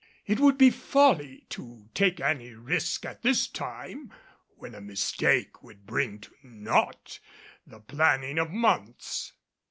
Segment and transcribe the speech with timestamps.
[0.25, 4.11] It would be folly to take any risk at this time,
[4.55, 7.19] when a mistake would bring to naught
[7.67, 9.33] the planning of months.